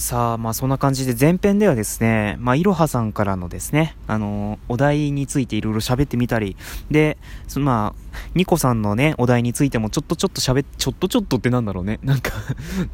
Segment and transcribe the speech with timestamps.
[0.00, 6.56] さあ、まあそんな感じで前編ではですね、まあいろはさんからのですね、あのお題についていろいろ喋ってみたり、
[6.90, 12.00] で、そまあ、ニコさんのね、お題についてもちょっとちょっと喋っ、ちょっとちょっとってなんだろうね。
[12.02, 12.32] なんか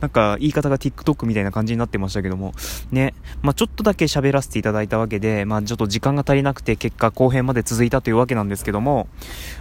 [0.01, 2.55] なんか言い方が TikTok みたいな感じになってましたけども、
[2.91, 9.07] ね、まあちょっとだけ喋らせていただいたわけで、まあちょっと時間が足りなくて結果後編まで続いたというわけなんですけども、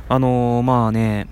[0.09, 1.27] あのー、まあね、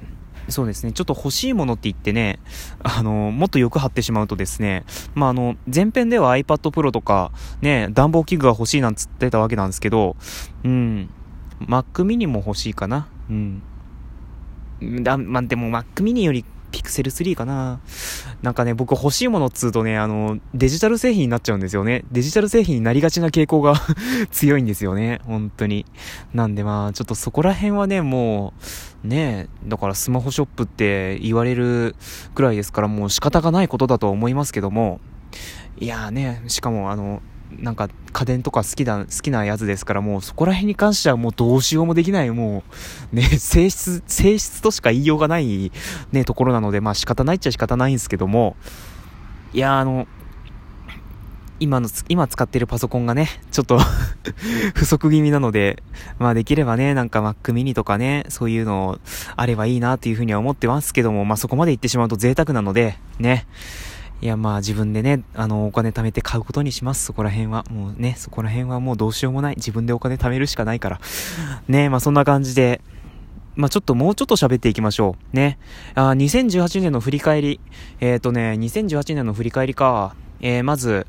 [0.50, 0.91] そうですね。
[0.91, 2.39] ちょっと欲しいものって言ってね、
[2.84, 4.84] あの、もっと欲張ってしまうとですね、
[5.16, 10.16] まあ、あの、前編では iPad Pro とか、ね、暖房器具が欲しいなんつってたわけなんですけど、
[10.64, 11.10] うん、
[11.61, 13.07] Mac mini も欲しいかな。
[13.29, 13.64] うん。
[15.02, 17.79] だ、まあ、でも Mac mini よりピクセル3かな。
[18.41, 22.04] なんかね、僕欲しいものっつうとね、あの、デジタル製品になっちゃうんですよね。
[22.11, 23.75] デジタル製品になりがちな傾向が
[24.32, 25.21] 強いんですよね。
[25.23, 25.86] 本当に。
[26.33, 28.54] なんでまあ、ちょっとそこら辺はね、も
[29.04, 31.96] う、ねだからスマホショップって言われる
[32.33, 34.99] くらいですから、もう仕方がないことだと思いますけども、
[35.80, 37.21] いやーね、しかもあの、
[37.59, 42.64] なんか家電とか好きだ、好きなやつですから、もうそこら辺に関してはもうどうしようもできない、も
[43.11, 45.72] う、ね、 性質、性質としか言いようがない、
[46.11, 48.55] ね、ところなので、まあ仕方ないっちゃ仕方ないんですけども、
[49.53, 50.08] いや、あの、
[51.59, 53.80] 今の、今使ってるパソコンがね、ちょっと
[54.75, 55.81] 不足気味なので、
[56.20, 58.99] まあできればね、なんか Mac mini とかね、そういうの
[59.36, 63.45] あればいいなっていうふうには思ってますけども、まあそこまで行ってしまうと贅沢なので、ね、
[64.22, 67.66] いや、まあ自分でね、あの、お金貯めて買うことにします、そこら辺は。
[67.69, 69.55] もうね、そこら辺はもうどうしようもない。
[69.58, 71.02] 自分でお金貯めるしかないから。
[71.67, 72.81] ね、まあそんな感じで、
[73.55, 75.36] まあちょっともうちょっと喋っていきましょう。
[75.36, 75.58] ね。
[75.95, 77.59] あ、2018年の振り返り。
[78.00, 80.16] えっ、ー、とね、2018年の振り返りか。
[80.39, 81.08] えー、まず、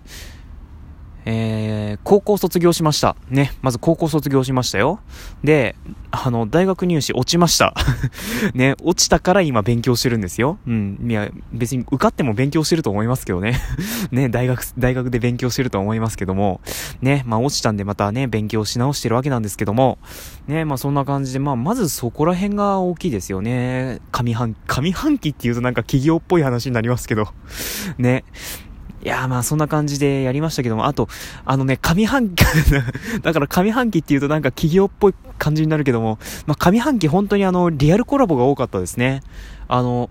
[1.26, 3.16] えー、高校卒業しました。
[3.28, 3.52] ね。
[3.62, 5.00] まず高校卒業しましたよ。
[5.42, 5.74] で、
[6.10, 7.74] あの、大学入試落ちました。
[8.54, 10.58] ね、落ちたから今勉強してるんですよ。
[10.66, 10.98] うん。
[11.08, 13.58] いや、別に受かっても勉強してると思いますけどね。
[14.12, 16.60] ね、大学、大学で勉強してると思いますけども。
[17.00, 19.98] ね、まあ落ちたんでまたね、勉強し直してるわけなんですけども。
[20.46, 24.00] ね、まあそんな感じで、まあまずそこら辺が大きいですよね。
[24.12, 27.28] 上半、上半期って言うとなんか企業っぽい話になりますけど。
[27.98, 28.24] ね。
[29.04, 31.08] いやまあそんな感じでやりましたけども、あと、
[31.44, 32.42] あのね、上半期
[33.22, 39.22] だから上半期っていうとなんか企業っぽい感じになるけども、まあ上半期本当にあの、リアルコラボが多かったですね。
[39.68, 40.08] あの、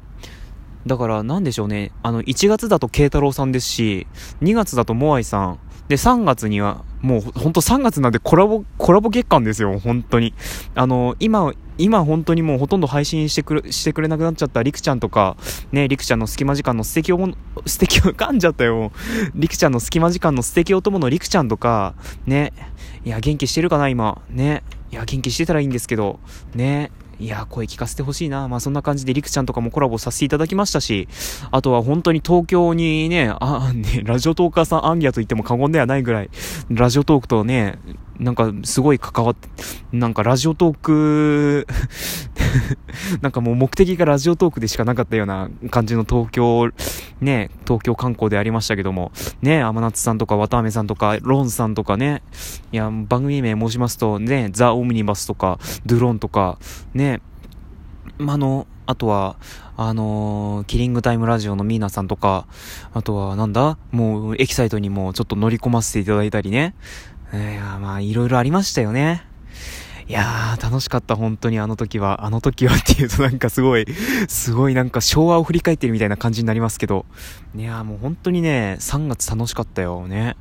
[0.86, 4.06] だからなんでしょうね、あの、1月だと慶太郎さんですし、
[4.44, 10.34] 2月だとモアイさん、で、3月には、もうほんと3月なんでコラボ、コラボ月間ですよ、本当に。
[10.76, 15.36] あの、今、今本当にもうほとんど配信してくれ、してくれなくなっちゃったりくちゃんとか、
[15.72, 17.34] ね、りくちゃんの隙間時間の素敵おも、
[17.66, 18.92] 素敵を噛んじゃったよ。
[19.36, 21.96] りくちゃんの隙間時間の素敵お供のりくちゃんとか、
[22.26, 22.54] ね、
[23.04, 24.22] いや、元気してるかな、今。
[24.30, 24.64] ね。
[24.92, 26.20] いや、元気してたらいいんですけど、
[26.56, 26.92] ね。
[27.20, 28.48] いや、声聞かせてほしいな。
[28.48, 31.08] まあそんな感じでりくちゃんとかもコラボさせていただきましたし、
[31.52, 36.30] あとは本当に東京にね、あ、ね、ラジオトーカーさんアンギャと言っても過言ではないぐらい、
[36.70, 37.78] ラジオトークとね、
[38.20, 39.50] なんかすごい関わって、
[39.92, 41.68] なんかラジオトーク
[43.22, 46.70] なんかもう目的がラジオトークでしかなかったような感じの東京、
[47.22, 52.22] ね、東京観光でありましたけども、ね、天夏さんとか渡辺さんとか、ロンさんとかね、
[52.72, 56.60] いや、番組名申しますと、ね、ザ・オムニバスとか、ドゥロンとか、
[56.94, 57.22] ね、
[58.18, 59.38] まあの、あとは、
[59.78, 62.48] あのー、キリングタイムラジオのミーナさんとか、
[62.94, 63.78] あとは、なんだ？
[63.92, 66.76] もう、エキサイトにもちょっと乗り込ませていただいたりね。
[67.34, 69.26] いや、まあ、いろいろありましたよね。
[70.08, 72.26] いやー、楽しかった、本当にあの時は。
[72.26, 73.88] あの時はっていうとなんかすごい、
[74.28, 77.06] すごいなんか昭和を振り返ってるみたいな感じになりますけど。
[77.56, 80.36] いやーもう本当にね、3月楽しかったよね。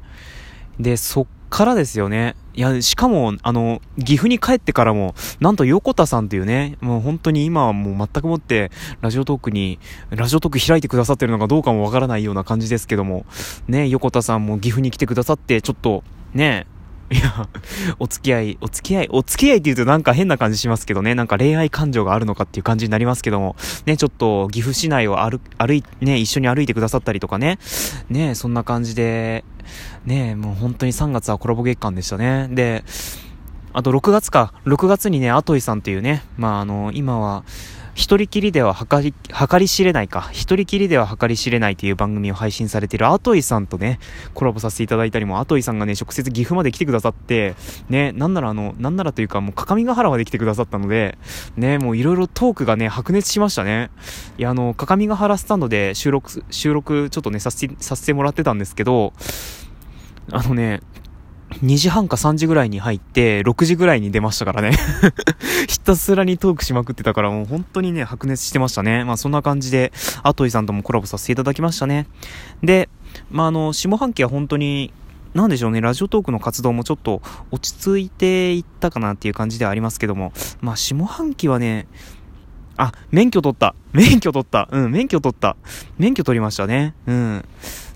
[0.78, 2.34] で、そっからですよね。
[2.54, 8.70] いや、しかも、あの、岐阜に帰ってからも、なんと横田さんっていうね、もう本当に今はもう全くもって、
[9.00, 9.78] ラジオトークに、
[10.10, 13.24] ラジオトーク開いてくださってるのかどうかもわからないような感じですけども、
[13.68, 16.02] ね、横田さんも岐阜に来てくださって、ちょっと、
[16.34, 16.66] ね、
[17.12, 17.48] いや、
[17.98, 27.58] お付き合い、お付き合い、お付き合いって言うとなんか変な感じしますけどね、なんか恋愛感情があるのかっていう感じになりますけども、ね、ちょっと岐阜市内を歩、歩い、ね、一緒に歩いてくださったりとかね、
[28.08, 29.44] ね、そんな感じで、
[30.06, 32.48] ね、もう本当に3月はコラボ月間でしたね。
[32.50, 32.82] で、
[33.74, 37.44] あと6月か、6月にね、アトイさんっていうね、まああの、今は、
[37.94, 39.14] 一人きりでは計り、
[39.58, 40.28] り知れないか。
[40.32, 43.98] 一人きりでは計り知れないという番組を配信されているアトイさんとね、
[44.32, 47.54] コラボさせていただいたりも、アトイさんがね、直接岐阜まで来てくださって、
[47.90, 51.18] ね、なんならあの、なんならというかもう、各務原まで来てくださったので、
[51.56, 53.90] ね、もういろいろトークがね、白熱しましたね。
[54.38, 59.12] いや、あの、各務原スタンドで収録、収録ちょっとね、させて、させてもらってたんですけど、
[60.30, 60.80] あのね、
[61.62, 64.72] 2時半か3時ぐらいに入って、6時ぐらいに出ましたからね
[65.68, 69.04] ひたすらにトークしまくってたからもう本当にね、白熱してましたね。
[69.04, 72.06] まあそんな感じで、アトイさんともコラボさせていただきましたね。
[72.62, 72.88] で、
[73.30, 74.92] まあ、あの、下半期は本当に、
[75.34, 81.86] なんでしょうね、ラジオトークの活動もちょっと落ち着いていったかなっていう感じではありますけども、まあ、下半期はね、
[82.76, 83.74] あ、免許取った。
[83.92, 84.68] 免許取った。
[84.70, 85.56] うん、免許取った。
[85.98, 86.94] 免許取りましたね。
[87.06, 87.44] うん。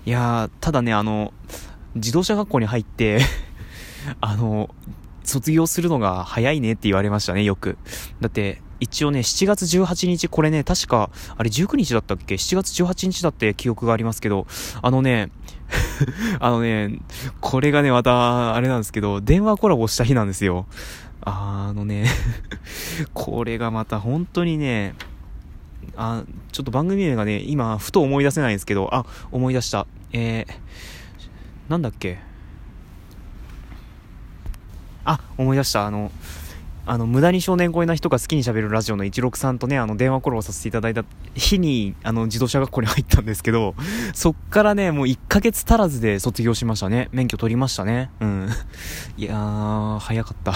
[0.05, 1.33] いやー、ただね、あの、
[1.95, 3.19] 自動車学校に入って
[4.21, 4.69] あの、
[5.23, 7.77] 卒業するのが早いねって言われましたね、よく。
[8.21, 14.45] だって、一応ね、7月18日、これね、確か、あれ19日だったっけ ?7 月18日だって記憶がありますけど、
[14.81, 15.31] あのね、
[16.39, 16.99] あのね、
[17.41, 20.65] これがね、また、あれなんですけど、電話コラボした日なんですよ。
[21.29, 22.05] あのね
[23.13, 24.95] これがまた本当にね、
[25.97, 29.87] あ、ちょっと番組名がね、今、ふと思い出せないんですけど、あ、思い出した。
[30.13, 32.19] えー、なんだっけ？
[35.07, 35.87] あ、思い出した。
[35.87, 36.11] あの、
[36.85, 43.73] あの、無駄に少年超えな人が好きに喋るラジオの16さんとね、あの、電話コラボさせていただいた日に、あの、自動車学校に入ったんですけど、
[44.13, 47.07] そっからね、もう1ヶ月足らずで卒業しましたね。
[47.13, 48.09] 免許取りましたね。
[48.19, 48.49] うん。
[49.17, 50.53] いやー、早かった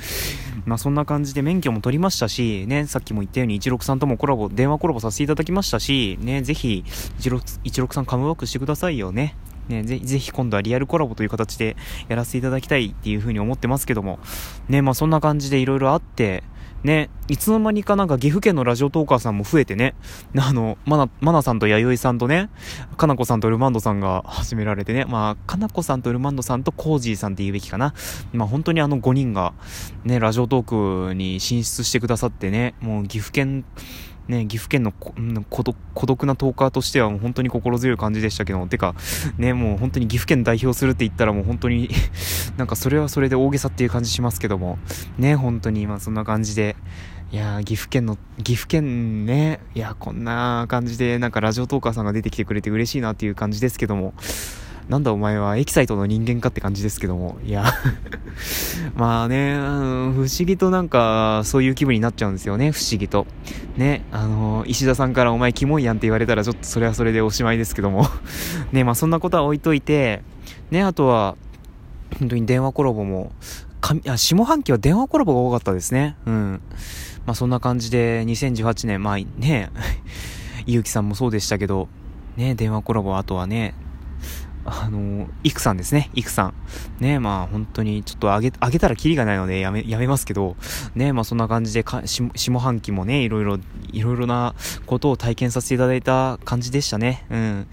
[0.64, 6.84] まあそんな感じで免許も取りましたし、ね、さっきも言ったように16さんともコラボ、電話コラボさせていただきましたし、ね、ぜひ、
[7.20, 9.36] 16さんカムバックしてくださいよね。
[9.68, 11.76] ね、ぜぜひ今度はリアルコラボという形で
[12.08, 14.18] やらせていただきたいっていう風に思ってますけども、
[14.68, 16.42] ね、まあそんな感じで色々あって、
[16.84, 19.94] ね、いつの間にかなんか岐阜県のラジオトーカーさんも増えてね、
[20.36, 22.50] あの、まな、まなさんと弥生さんとね、
[22.96, 27.94] かなこさんとルマンドさんが始められてね、まあ、かなこさんとルマンドさんとコージーさんって言うべきかな。
[28.32, 29.52] まあ本当にあの5人が
[30.04, 33.64] ね、ラジオトークに進出してくださってね、もう岐阜県、
[34.28, 35.62] ね、岐阜県の孤
[36.06, 38.94] 独なトーカーとしてはもう本当に心強い感じでしたけど、てか、
[39.36, 41.88] ね、もう本当に岐阜県代表するって言ったらもう本当に
[42.56, 44.78] なんかそれはそれで大げさっていう感じしますけども、
[45.18, 46.76] ね、本当に今そんな感じで、
[47.32, 54.12] いや岐阜県の、岐阜県ね、いや、こんな感じでなんかラジオトーカーさんが出てきてくれて嬉しいなっていう感じですけども、
[54.88, 57.64] なんだお前はエキサイトの人間かって感じですけども、いや。
[58.96, 63.26] まあね、不思議となんか、そういう気分になっちゃうんですよね、不思議と。
[63.76, 68.06] ね、あの、石田さんからお前キモいやんって言われたらちょっとそれはそれでおしまいですけども。
[68.72, 70.22] ね、まあそんなことは置いといて、
[70.70, 71.36] ね、あとは、
[72.18, 73.32] 本当に電話コラボも、
[73.80, 76.16] かあ下半期は電話コラボが多かったですね。
[76.26, 76.60] うん。
[77.26, 79.70] まあそんな感じで、2018年、まあね、
[80.66, 81.88] ゆうきさんもそうでしたけど、
[82.36, 83.74] ね、電話コラボ、あとはね、
[84.64, 86.54] あの、イクさんですね、イクさん。
[87.00, 90.56] ね、まあ本当にちょっとあげ、あげたらキリがないのでやめ、やめますけど、
[90.94, 93.58] ね、まあそんな感じでか、し下半期もね、いろいろ、
[93.92, 94.54] いろいろな
[94.86, 97.26] ことを体験させていただいた感じでしたね。
[97.30, 97.66] うん。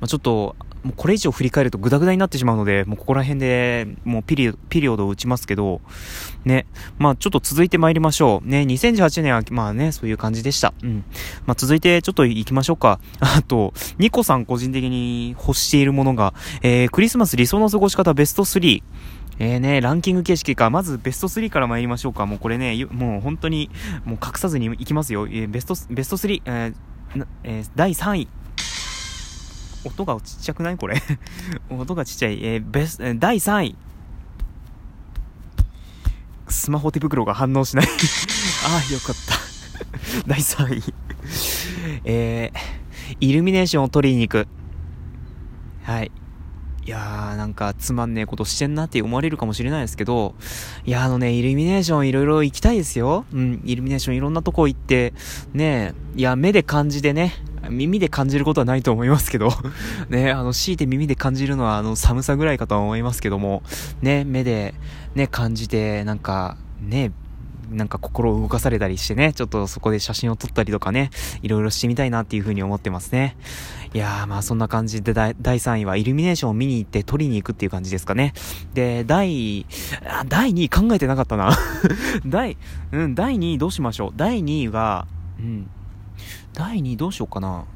[0.00, 0.56] まあちょっと、
[0.86, 5.80] もうこれ以上振り返るとグダグダになってしまうので、もうここら辺でもうピリピリオドを打ちますけど、
[6.44, 6.64] ね、
[6.96, 8.48] まあちょっと続いて参りましょう。
[8.48, 10.74] ね、2018年はまあね、そういう感じでした。
[10.84, 11.04] うん。
[11.44, 13.00] まあ続いてちょっと行きましょうか。
[13.18, 18.82] あと、ニコさん個人的に欲しているものが、えー、クリスマス理想の過ごし方ベスト3。
[19.38, 20.70] えーね、ランキング形式か。
[20.70, 22.26] まずベスト3から参りましょうか。
[22.26, 23.70] もうこれね、もう本当に、
[24.04, 25.26] もう隠さずにいきますよ。
[25.26, 28.28] えー、ベスト、ベスト3、えーえー、第3位。
[29.86, 30.76] 音がちっちゃくない？
[30.76, 31.00] これ
[31.70, 32.38] 音がちっちゃい。
[32.44, 33.76] えー、ベス、第3位。
[36.48, 37.86] スマホ手袋が反応しない
[38.66, 39.34] ああ、よかった
[40.28, 40.94] 第3位
[42.04, 44.48] えー、イルミネーションを取りに行く。
[45.82, 46.10] はい。
[46.84, 50.36] いやー、なんかつまんねえことしてんなって思われるかもしれないですけど、
[50.84, 53.24] いや、あのね、イルミネーションいろいろ行きたいですよ。
[53.32, 55.12] うん、イルミネーションいろんなとこ行って、
[55.52, 57.34] ねいや、目で感じでね、
[57.70, 59.50] 耳で感じることはないと思いますけど
[60.08, 63.62] ね、あの、強いて耳で感じるのは、あの、寒さぐらいかとは思いますけども、
[64.02, 64.74] ね、目で、
[65.14, 67.12] ね、感じて、なんか、ね、
[67.70, 71.10] なんか心を動かされたりしてね、ちょっとそこで写真を撮ったりとかね、
[71.42, 73.36] いろいろしてみたいなっていうふうに思ってますね。
[73.92, 78.34] いやーまあそんな感じで第3位はイルミネーションを見に行って撮りに行くっていう感じですかね。
[78.74, 79.66] で、第、
[80.28, 81.56] 第2位考えてなかったな
[82.26, 82.56] 第、
[82.92, 84.12] うん、第2位どうしましょう。
[84.14, 85.06] 第2位が、
[85.40, 85.70] うん、
[86.56, 87.66] 第2位どうしようかな。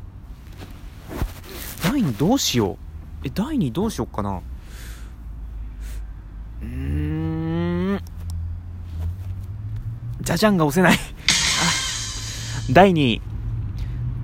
[1.85, 2.77] 第2位どうしよう。
[3.27, 4.41] え、第2位どうしようかな。
[6.63, 6.67] うー
[7.97, 8.01] ん。
[10.23, 10.99] じゃじゃんが押せない
[12.73, 13.23] 第2位。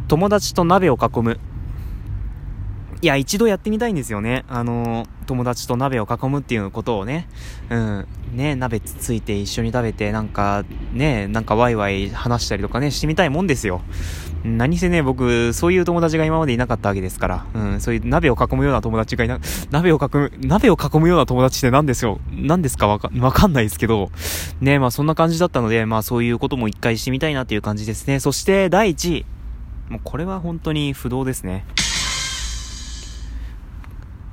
[0.09, 1.39] 友達と鍋を囲む。
[3.03, 4.47] いや、一度やってみたいんですよね。
[4.49, 7.29] あのー、友達と鍋を囲むっていうことをね。
[7.69, 8.07] うん。
[8.33, 13.83] ね、鍋つついて一緒に食べて、なんか、ね、なんかワイワイ話したりとかね、してみたいもんですよ。
[14.47, 22.87] 何せね、僕、そういう友達が今までいなかったわけですから、うん、そういう鍋を囲むような友達がいな、鍋を囲む、鍋を囲むような友達って何ですよ、何ですか？
[22.87, 24.11] わか、わかんないですけど、
[24.61, 28.21] ね、まあそんな感じだったので、まあそういうことも一回してみたいなっていう感じですね。
[28.21, 29.27] そして第1位。
[29.89, 31.65] もうこれは本当に不動ですね。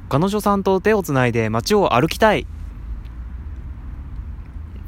[0.10, 2.46] 彼女さんと手をつないで街を歩きたい。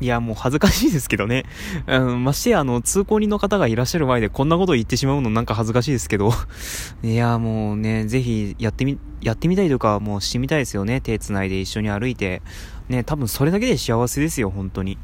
[0.05, 1.45] いや、もう恥ずかしいですけどね。
[1.89, 6.31] うん、ましてや、あの、通行人の方がいらっしゃる前でこんなこと言ってしまうのなんか恥ずかしいですけど。
[7.01, 11.01] いや、もうね、ぜひやってみ、やってみたいとか、もうしてみたいですよね。
[11.01, 12.43] 手繋いで一緒に歩いて。
[12.87, 14.99] ね、多分それだけで幸せですよ、本当に。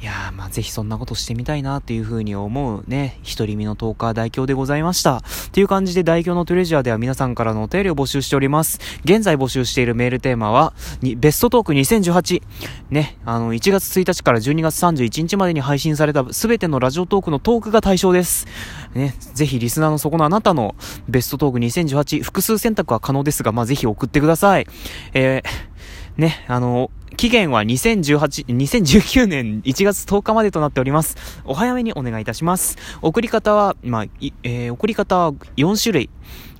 [0.00, 5.16] いやー、まあ、ぜひそんなことしてみたいなっていう風に思うね、一人身のトーカー代表でございました。
[5.16, 8.78] っていう感じで代表のトレジャーでは皆さんからのお便りを募集しております。
[9.02, 12.42] 現在募集しているメールテーマは、にベストトーク2018。
[12.90, 18.46] ね、あの、1月1日から12月31日までに配信された全てのラジオトークのトークが対象です。
[18.94, 20.76] ね、ぜひリスナーのそこのあなたの
[21.08, 24.66] ベストトーク2018、複数選択は可能ですが、まあ、ぜひ送ってください。
[25.12, 31.16] えー、ね、あの、期限は2018、2019年1月10日までとなっております。
[31.44, 32.76] お早めにお願いいたします。
[33.02, 34.04] 送り方は、まあ、
[34.42, 36.10] えー、送り方は4種類。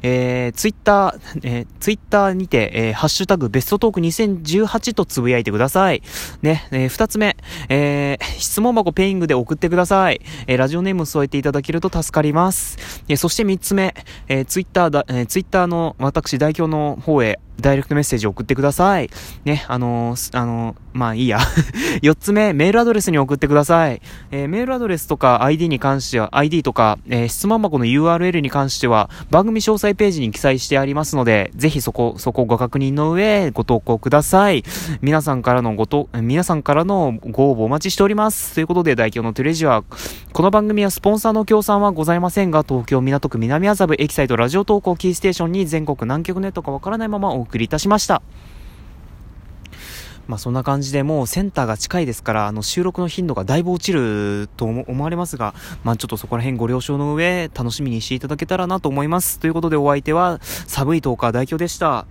[0.03, 6.03] えー、ツイッター、えー、ツイッターにて、えー、ハッシュタグベストトーク2018とつぶやいてください。
[6.43, 7.37] ね、えー、二つ目、
[7.69, 10.21] えー、質問箱ペイングで送ってください。
[10.47, 13.03] えー、ラジオネーム添えていただけると助かります。
[13.09, 13.95] えー、そして三つ目、
[14.29, 19.11] えー、ツイッターだ、えー、ツイッターの私代表の方へ、ダイレクトメッセージを送ってください。
[19.45, 21.41] ね、あのー、あの、まあいいや。
[22.01, 24.01] 四つ目、メールアドレスに送ってください。
[24.31, 34.63] えー、メールアドレスとか ID に関しては、ID とか、えー、質問箱の URL に関しては、番組詳細ページに記載してありますので、ぜひそこ、そこご確認の上、ご投稿ください。
[35.01, 38.55] 皆さんからのごと、皆さんからのご応募お待ちしております。
[38.55, 39.83] ということで、代表のテレジは、
[40.33, 48.23] この番組はスポンサーの協賛はございませんが、東京港区南麻布エキサイトラジオ投稿キーステーションに全国南極ネットかわからないままお送りいたしました。
[50.29, 59.41] まあそんな感じでもうセンターが近いですから、あの収録の頻度がだいぶ落ちると思われますが、まあちょっとそこら辺ご了承の上、楽しみにしていただけたらなと思います。
[59.41, 62.07] ということでお相手は、寒い10日代表でした。